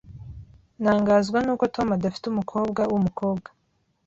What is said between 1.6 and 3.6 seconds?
Tom adafite umukobwa wumukobwa.